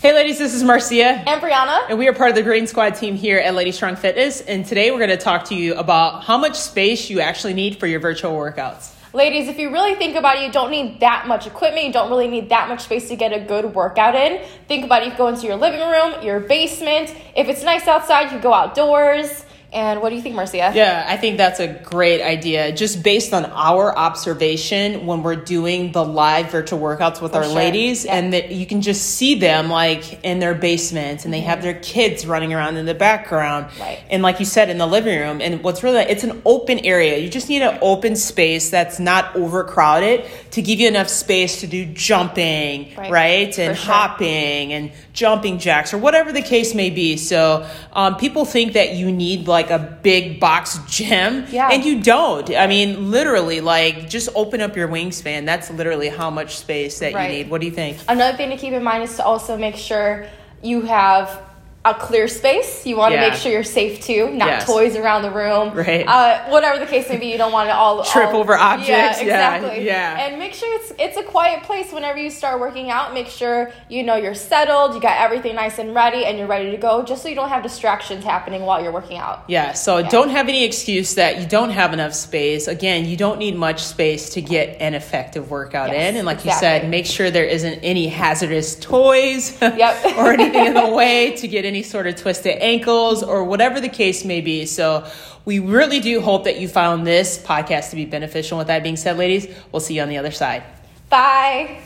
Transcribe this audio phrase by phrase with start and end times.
[0.00, 1.04] Hey, ladies, this is Marcia.
[1.04, 1.90] And Brianna.
[1.90, 4.40] And we are part of the Green Squad team here at Lady Strong Fitness.
[4.40, 7.78] And today we're going to talk to you about how much space you actually need
[7.78, 8.94] for your virtual workouts.
[9.12, 11.84] Ladies, if you really think about it, you don't need that much equipment.
[11.86, 14.42] You don't really need that much space to get a good workout in.
[14.68, 15.12] Think about it.
[15.12, 17.14] You go into your living room, your basement.
[17.36, 19.44] If it's nice outside, you go outdoors.
[19.72, 20.72] And what do you think, Marcia?
[20.74, 22.72] Yeah, I think that's a great idea.
[22.72, 27.44] Just based on our observation when we're doing the live virtual workouts with For our
[27.44, 27.52] sure.
[27.54, 28.16] ladies, Yeah.
[28.16, 31.74] and that you can just see them like in their basements and they have their
[31.74, 33.66] kids running around in the background.
[33.78, 34.00] Right.
[34.10, 35.40] And like you said, in the living room.
[35.40, 37.18] And what's really, it's an open area.
[37.18, 41.68] You just need an open space that's not overcrowded to give you enough space to
[41.68, 43.10] do jumping, Right.
[43.10, 43.58] right?
[43.58, 43.86] And sure.
[43.92, 47.16] hopping and jumping jacks or whatever the case may be.
[47.16, 51.68] So um, people think that you need like a big box gym, Yeah.
[51.70, 52.48] and you don't.
[52.56, 55.44] I mean, literally, like just open up your wingspan.
[55.44, 57.30] That's literally how much space that Right.
[57.30, 57.50] you need.
[57.50, 57.98] What do you think?
[58.08, 60.24] Another thing to keep in mind is to also make sure
[60.62, 61.38] you have
[61.82, 62.84] a clear space.
[62.84, 63.30] You want to Yeah.
[63.30, 64.66] make sure you're safe too, not Yes.
[64.66, 65.72] toys around the room.
[65.72, 66.06] Right.
[66.06, 68.88] Uh, whatever the case may be, you don't want to all Trip all- over objects.
[69.22, 69.86] Yeah, Yeah, exactly.
[69.86, 70.20] yeah.
[70.26, 73.14] And make sure it's it's a quiet place whenever you start working out.
[73.14, 76.70] Make sure you know you're settled, you got everything nice and ready, and you're ready
[76.70, 79.44] to go, just so you don't have distractions happening while you're working out.
[79.46, 82.68] Yeah, so don't have any excuse that you don't have enough space.
[82.68, 86.16] Again, you don't need much space to get an effective workout Yes, in.
[86.18, 90.18] And like you said, make sure there isn't any hazardous toys Yep.
[90.18, 93.88] or anything in the way to get any sort of twisted ankles or whatever the
[93.88, 94.66] case may be.
[94.66, 95.08] So
[95.44, 98.58] we really do hope that you found this podcast to be beneficial.
[98.58, 100.64] With that being said, ladies, we'll see you on the other side.
[101.08, 101.78] Bye.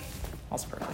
[0.51, 0.85] Perfect.